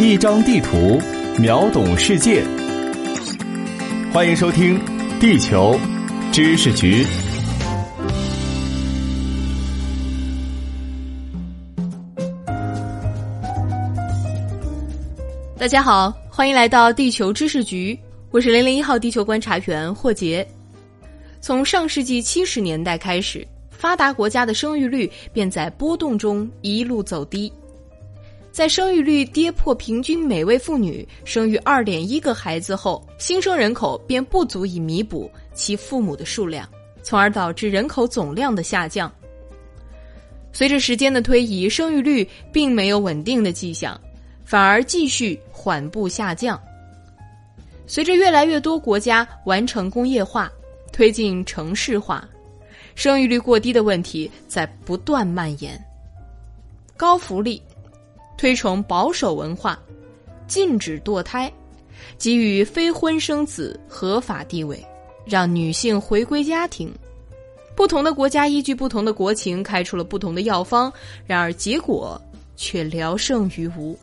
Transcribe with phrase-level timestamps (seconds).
[0.00, 1.00] 一张地图，
[1.40, 2.44] 秒懂世界。
[4.12, 4.78] 欢迎收听
[5.18, 5.76] 《地球
[6.30, 7.04] 知识局》。
[15.58, 17.98] 大家好，欢迎来到地球知识局，
[18.30, 20.46] 我是零零一号地球观察员霍杰。
[21.40, 27.52] 从上世纪七十年代开始，发达国家的生育率便在波动中一路走低。
[28.58, 36.68] 在生育率跌破平均每位妇女生育二点一个孩子后，新生人口便不足以弥补其父母的数量，
[37.00, 39.12] 从而导致人口总量的下降。
[40.52, 43.96] 随着时间的推移，生育率并没有稳定的迹象。
[44.44, 46.60] 反而继续缓步下降。
[47.86, 50.50] 随着越来越多国家完成工业化，
[50.92, 52.28] 推进城市化，
[52.96, 55.80] 生育率过低的问题在不断蔓延。
[56.96, 57.62] 高福利，
[58.38, 59.78] 推崇保守文化，
[60.46, 61.52] 禁止堕胎，
[62.16, 64.82] 给予非婚生子合法地位，
[65.26, 66.90] 让女性回归家庭。
[67.76, 70.92] 不同的国家依据不同的国情开出了不同的药方，
[71.26, 72.20] 然而结果
[72.56, 73.98] 却聊胜于无。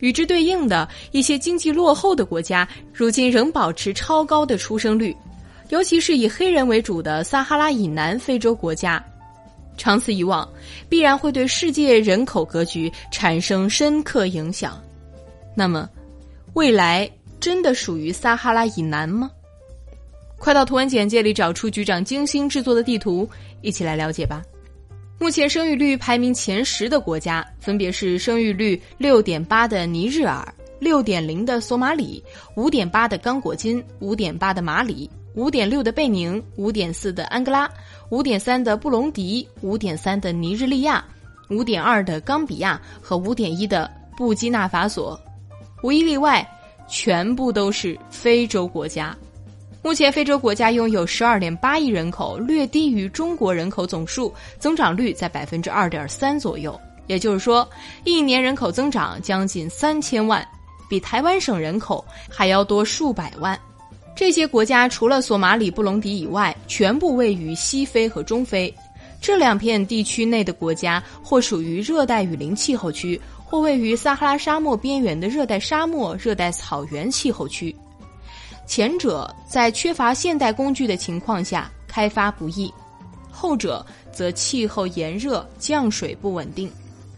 [0.00, 5.16] 与之对应的一些经济落后的国家，如今仍保持超高的出生率，
[5.68, 9.04] 尤其是以黑人为主的撒哈拉以南非洲国家，
[9.76, 10.48] 长此以往，
[10.88, 14.80] 必然会对世界人口格局产生深刻影响。
[15.54, 15.88] 那么，
[16.54, 19.30] 未来真的属于撒哈拉以南吗？
[20.38, 23.28] 快到图文简介里找出局长精心制作的地图，
[23.60, 24.42] 一起来了解吧。
[25.18, 30.44] 目前生育率排名前十的国家分别是生育率六点八的尼日尔、
[30.80, 32.22] 六点零的索马里、
[32.56, 37.70] 五点八的刚果金、五点八的马里、五点六的贝宁、五点四的安哥拉、
[38.10, 41.02] 五点三的布隆迪、五点三的尼日利亚、
[41.48, 45.18] 五点二的冈比亚和五点一的布基纳法索，
[45.82, 46.46] 无一例外，
[46.86, 49.16] 全部都是非洲国家。
[49.82, 56.78] 目前，非洲国家拥有十二点八亿人口，略低于中国人口总数，增长率在百分之二点三左右。
[57.08, 57.68] 也就是说，
[58.04, 60.46] 一年人口增长将近三千万，
[60.88, 63.58] 比台湾省人口还要多数百万。
[64.14, 68.72] 这些国家除了索马里、布隆迪以外，全部位于西非和中非。
[69.20, 77.74] 这两片地区内的国家，或属于热带雨林气候区，或位于撒哈拉沙漠边缘的热带沙漠、热带草原气候区。
[78.66, 82.72] 前者在缺乏现代工具的情况下开发不易，
[83.30, 86.70] 后者则气候炎热、降水不稳定，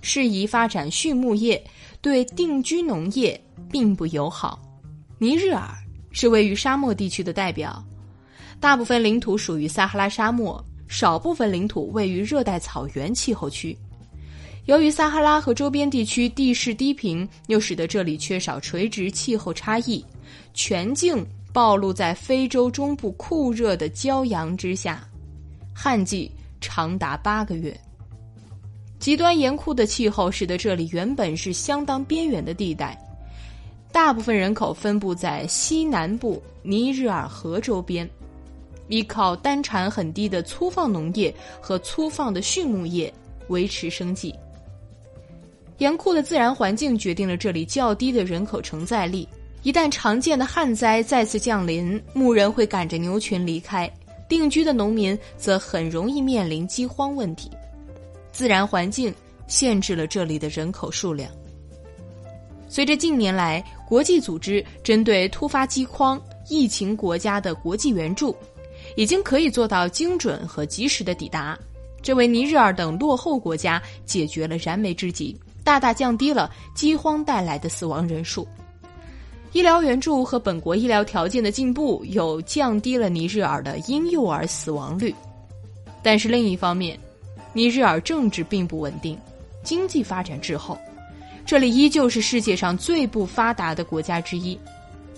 [0.00, 1.62] 适宜发展畜牧业，
[2.00, 3.38] 对定居农业
[3.70, 4.58] 并不友好。
[5.18, 5.68] 尼日尔
[6.10, 7.84] 是位于沙漠地区的代表，
[8.58, 13.76] 大部分领土属于撒哈拉沙漠，少部分领土位于热带草原气候区。
[14.66, 20.04] 由于撒哈拉和周边地区地势低平，又使得这里缺少垂直气候差异。
[20.52, 25.02] 全境暴露在非洲中部酷热的骄阳之下，
[25.74, 27.78] 旱季长达八个月。
[28.98, 32.96] 极端严酷的气候使得这里原本是相当边缘的地带，
[33.92, 38.08] 大部分人口分布在西南部尼日尔河周边，
[38.88, 43.12] 依靠单产很低的粗放农业和粗放的畜牧业
[43.48, 44.34] 维持生计。
[45.78, 49.26] 严酷的自然环境决定了这里较低的人口承载力。
[49.62, 53.90] 一旦常见的旱灾再次降临，牧人会赶着牛群离开，
[54.28, 57.50] 定居的农民则很容易面临饥荒问题。
[58.32, 59.14] 自然环境
[59.48, 61.30] 限制了这里的人口数量。
[62.70, 68.34] 随着近年来国际组织针对突发饥荒、疫情国家的国际援助，
[68.96, 71.58] 已经可以做到精准和及时的抵达，
[72.00, 78.46] 这为尼日尔等落后国家解决了燃眉之急，大大降低了饥荒带来的死亡人数。
[79.52, 85.12] 医疗援助和本国医疗条件的进步，又降低了尼日尔的婴幼儿死亡率。
[86.04, 86.96] 但是另一方面，
[87.52, 89.18] 尼日尔政治并不稳定，
[89.64, 90.78] 经济发展滞后，
[91.44, 94.58] 这里依旧是世界上最不发达的国家之一。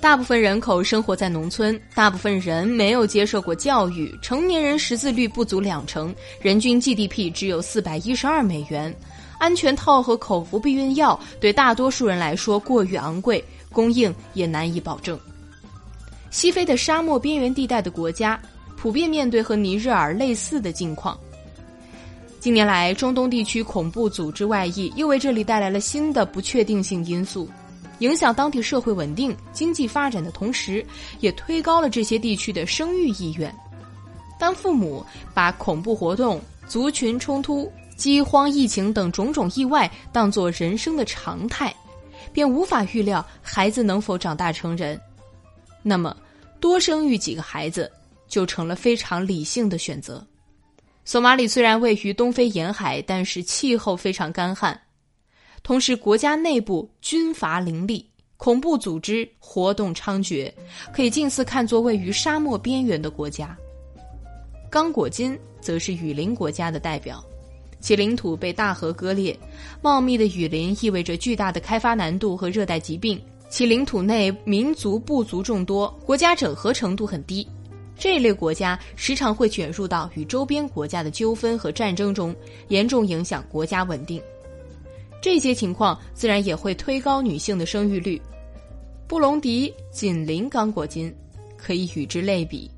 [0.00, 8.94] 大部分人口生活在农村，大部分人没有接受过教育，成年人识字率不足两成，人均 GDP 只有四百一十二美元，
[9.38, 13.44] 安全套和口服避孕药对大多数人来说过于昂贵。
[13.72, 15.16] 供应也难以保证。
[16.32, 18.36] 西非的沙漠边缘地带的国家，
[18.76, 21.16] 普遍面对和尼日尔类似的境况。
[22.40, 27.46] 近年来，中东地区恐怖组织外溢，又为这里带来了新的不确定性因素，
[27.98, 30.84] 影响当地社会稳定、经济发展的同时，
[31.20, 33.54] 也推高了这些地区的生育意愿。
[34.38, 35.04] 当父母
[35.34, 41.74] 把恐怖活动、族群冲突、饥荒、疫情等种种意外当作人生的常态。
[42.32, 45.00] 便无法预料孩子能否长大成人。
[45.82, 46.16] 那么，
[46.60, 47.90] 多生育几个孩子
[48.28, 50.24] 就成了非常理性的选择。
[51.10, 54.80] 索马里虽然位于东非沿海，但是气候非常干旱，
[55.64, 60.48] 同时国家内部军阀林立，恐怖组织活动猖獗，
[60.92, 63.58] 可以近似看作位于沙漠边缘的国家。
[64.70, 67.20] 刚果金则是雨林国家的代表，
[67.80, 69.36] 其领土被大河割裂，
[69.82, 73.20] 茂密的雨林意味着巨大的开发难度和热带疾病。
[73.48, 77.44] 其领土内民族部族众多，国家整合程度很低。
[78.00, 82.34] 这类国家时常会卷入到与周边国家的纠纷和战争中，
[82.68, 84.20] 严重影响国家稳定。
[85.20, 88.18] 这些情况自然也会推高女性的生育率。
[89.06, 91.14] 布隆迪紧邻刚果金，
[91.58, 92.70] 可以与之类比。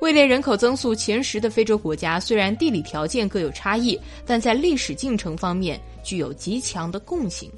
[0.00, 3.96] 位列人口增速前十的非洲国家，虽然地理条件各有差异，
[4.26, 7.48] 但在历史进程方面具有极强的共性。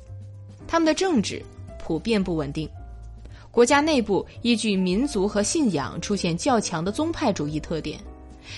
[0.69, 1.43] 他们的政治
[1.83, 2.69] 普遍不稳定，
[3.51, 7.99] 国家内部依据民族和信仰出现较强的宗派主义特点，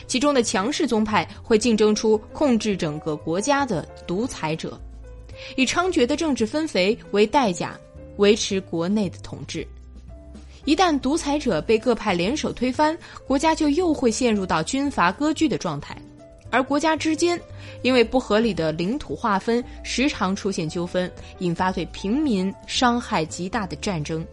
[0.07, 4.79] 其中的强势宗派会竞争出控制整个国家的独裁者，
[5.57, 7.79] 以猖獗的政治分肥为代价
[8.19, 9.67] 维持国内的统治。
[10.65, 12.97] 一旦独裁者被各派联手推翻，
[13.27, 15.97] 国家就又会陷入到军阀割据的状态，
[16.51, 17.41] 而国家之间
[17.81, 24.25] 因为不合理的领土划分，时常出现纠纷，引发对平民伤害极大的战争。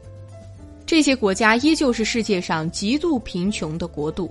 [0.89, 4.27] 这些国家依旧是世界上极度贫穷的国度，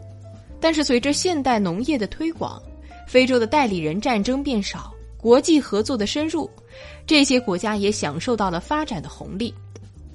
[0.59, 2.61] 但是随着现代农业的推广，
[3.07, 6.51] 非洲的代理人战争变少，国际合作的深入，
[7.07, 9.55] 这些国家也享受到了发展的红利。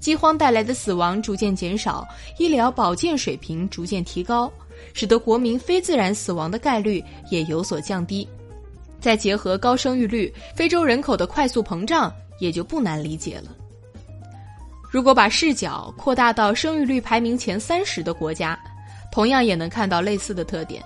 [0.01, 2.05] 饥荒带来的死亡逐渐减少，
[2.37, 4.51] 医疗保健水平逐渐提高，
[4.93, 8.27] 使得国民非自然死亡的概率也有所降低。
[8.99, 13.62] 再结合高生育率，非洲人口的快速膨胀也就不难理解了。
[14.93, 18.55] 如果把视角扩大到生育率排名前三十的国家，
[19.11, 20.83] 同样也能看到类似的特点。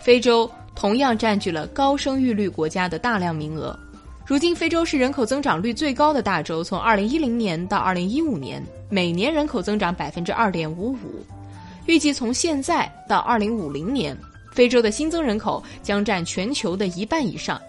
[0.00, 3.76] 非洲同样占据了高生育率国家的大量名额。
[4.24, 6.62] 如今，非洲是人口增长率最高的大洲。
[6.62, 11.26] 从2010年到2015年，每年人口增长百分之二点五五。
[11.86, 14.16] 预计从现在到2050年，
[14.52, 17.60] 非洲的新增人口将占全球的一半以上。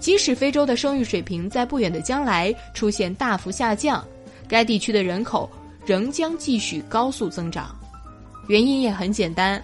[0.00, 4.04] 即使非洲的生育水平在不远的将来出现大幅下降，
[4.48, 5.48] 该地区的人口
[5.84, 7.76] 仍将继续高速增长。
[8.48, 9.62] 原因也很简单：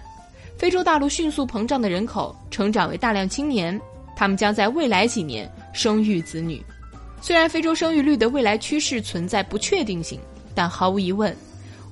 [0.57, 3.79] 非洲大陆迅速膨胀的人口成长为大量青年，
[4.15, 5.51] 他们将在未来几年。
[5.73, 6.63] 生育子女，
[7.21, 10.17] 虽然非洲生育率的未来趋势存在不确定性，
[10.53, 11.35] 但毫无疑问，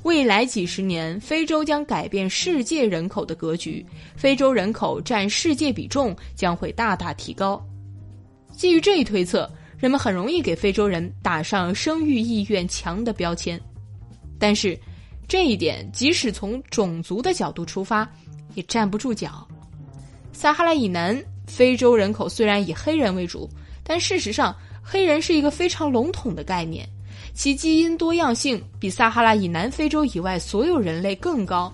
[0.04, 3.86] 未来几十年非洲将改变世界人口的格局，
[4.16, 7.62] 非洲人口占世界比重将会大大提高。
[8.56, 9.52] 基于这一推测，
[9.84, 13.60] 人们很容易给非洲人打上生育意愿强的标签，
[14.40, 14.80] 但是
[15.28, 18.10] 这一点即使从种族的角度出发，
[18.56, 19.46] 也站不住脚。
[20.32, 23.50] 撒哈拉以南非洲人口虽然以黑人为主。
[23.84, 26.88] 但事实上，黑人是一个非常笼统的概念，
[27.34, 31.70] 其基因多样性比撒哈拉以南非洲以外所有人类更高。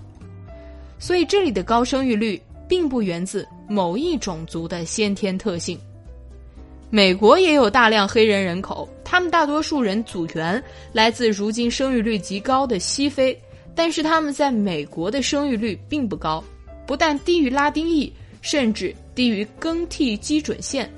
[0.97, 5.79] 所以，这里的高生育率并不源自某一种族的先天特性。
[6.91, 13.39] 美国也有大量黑人人口，他们大多数人祖源来自如今生育率极高的西非，
[13.75, 16.43] 但是他们在美国的生育率并不高，
[16.87, 20.91] 不但低于拉丁裔，甚至低于更替基准线。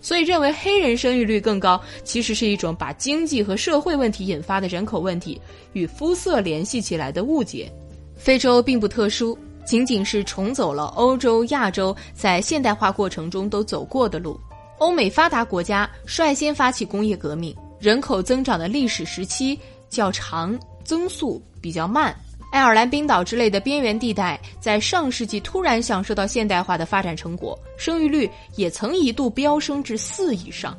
[0.00, 5.40] 所以，认为黑人生育率更高，其实是一种把经济和社会问题引发的人口问题
[5.74, 7.70] 与肤色联系起来的误解。
[8.16, 14.38] 非洲并不特殊，仅仅是重走了欧洲、亚洲在现代化过程中都走过的路。
[14.78, 19.58] 欧美发达国家率先发起工业革命，人口增长的历史时期
[19.90, 22.14] 较长，增速比较慢。
[22.50, 30.78] 爱尔兰、冰岛之类的边缘地带，在上世纪突然享受到现代化的发展成果，生育率也曾一度飙升至四以上。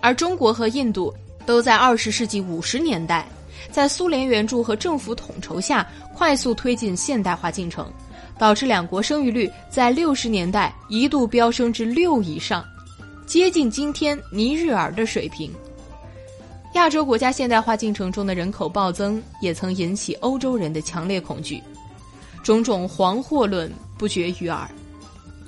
[0.00, 1.14] 而中国和印度
[1.46, 3.28] 都在二十世纪五十年代，
[3.70, 7.92] 在苏联援助和政府统筹下，快速推进现代化进程，
[8.38, 12.64] 导致两国生育率在六十年代一度飙升至六以上，
[13.26, 15.50] 接近今天尼日尔的水平。
[16.74, 21.62] 亚洲国家现代化进程中的人口暴增，也曾引起欧洲人的强烈恐惧，
[22.42, 24.68] 种种黄祸论不绝于耳。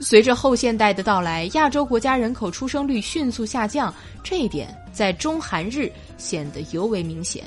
[0.01, 7.45] 随着后现代的到来，亚洲国家人口出生率迅速下降，这一点在中韩日显得尤为明显。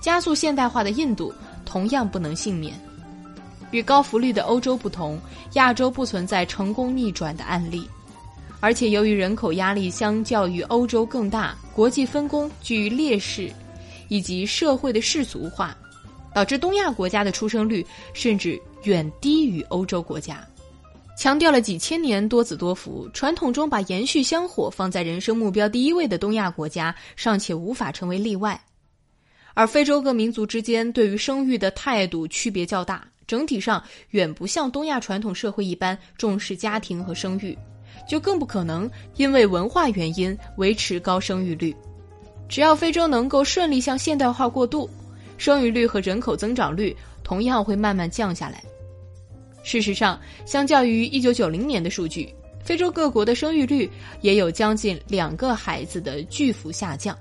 [0.00, 1.32] 加速现代化的印度
[1.64, 2.74] 同样不能幸免。
[3.72, 5.18] 与高福利的欧洲不同，
[5.54, 7.88] 亚洲不存在成功逆转的案例。
[8.66, 13.48] 而且由于人口压力相较于欧洲更大，国际分工居劣势，
[14.08, 15.72] 以及社会的世俗化，
[16.34, 20.44] 导致东亚国家的出生率甚至远低于欧洲国家。
[21.16, 28.60] 强调了几千年多子多福，传统中把延续香火放在人生目标第一位的东亚国家，尚且无法成为例外。
[29.54, 33.80] 而非洲各民族之间对于生育的态度区别较大，整体上
[34.10, 37.56] 远不像东亚传统社会一般重视家庭和生育，
[38.08, 41.74] 就更不可能因为文化原因维持高生育率。
[42.48, 44.88] 只要非洲能够顺利向现代化过渡，
[45.36, 48.62] 生育率和人口增长率同样会慢慢降下来。
[49.62, 53.90] 事实上，相较于一九九零年的数据，非洲各国的生育率
[54.20, 57.18] 也有将近两个孩子的巨幅下降，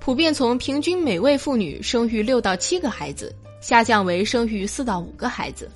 [0.00, 5.70] 普遍从平均每位妇女生育六到七个孩子，下降为生育四到五个孩子。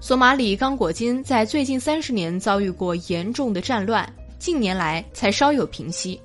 [0.00, 6.20] 索马里、刚果金在最近三十年遭遇过严重的战乱，近年来才稍有平息。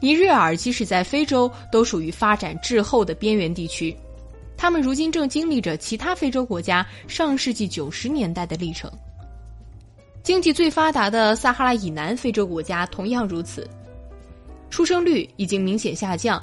[0.00, 3.94] 尼日尔即使在非洲，都属于发展滞后的边缘地区。
[4.56, 8.90] 他们如今正经历着其他非洲国家上世纪九十年代的历程。
[10.22, 13.68] 经济最发达的撒哈拉以南非洲国家同样如此，
[14.70, 16.42] 出生率已经明显下降。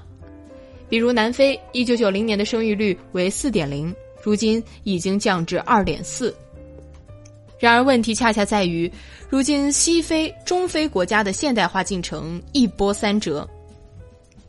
[0.90, 6.34] 比如南非，一九九零年的生育率为四点零，如今已经降至二点四。
[7.60, 8.92] 然而问题恰恰在于，
[9.30, 13.48] 如今西非、中非国家的现代化进程一波三折，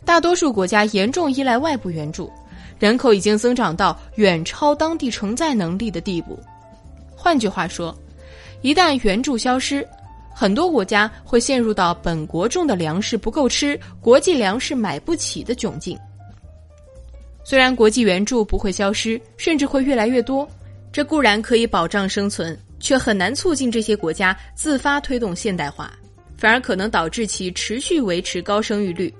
[0.04, 2.30] 大多数国家严重依赖外部援助。
[2.78, 6.38] 人口已经增长到远超当地承载能力的地步。
[7.14, 7.96] 换句话说，
[8.62, 9.86] 一旦援助消失，
[10.34, 15.96] 很多国家会陷入到本国种的粮食不够吃、国际粮食买不起的窘境。
[17.44, 20.48] 虽然国际援助不会消失，甚至会越来越多，
[20.90, 25.92] 这固然可以保障生存，却很难促进这些国家自发推动现代化，
[26.38, 29.12] 反而可能导致其持续维持高生育率。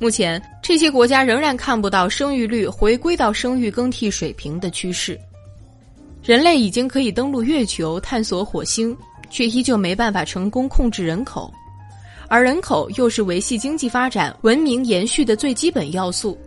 [0.00, 5.18] 目前，这些国家仍然看不到生育率回归到生育更替水平的趋势。
[6.22, 8.96] 人类已经可以登陆月球、探索火星，
[9.30, 11.52] 却依旧没办法成功控制人口，
[12.28, 16.38] 而人口又是维系经济发展、文明延续的最基本要素。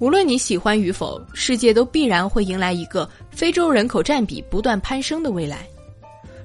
[0.00, 5.66] 无论你喜欢与否，世界都必然会迎来一个非洲人口占比不断攀升的未来。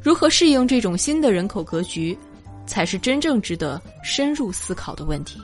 [0.01, 2.17] 如何适应这种新的人口格局，
[2.65, 5.39] 才是真正值得深入思考的问题。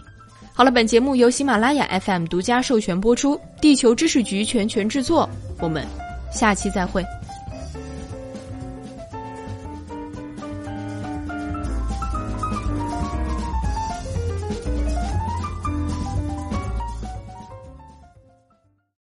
[0.54, 5.30] 好了，本节目由喜马拉雅 FM 独家授权播出，地球知识局全权制作。
[5.60, 5.86] 我们
[6.34, 7.06] 下期再会。